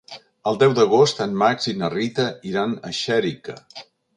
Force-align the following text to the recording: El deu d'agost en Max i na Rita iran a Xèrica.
El 0.51 0.55
deu 0.63 0.71
d'agost 0.79 1.21
en 1.27 1.35
Max 1.43 1.69
i 1.73 1.75
na 1.83 1.91
Rita 1.97 2.27
iran 2.53 2.77
a 2.91 2.95
Xèrica. 3.05 3.61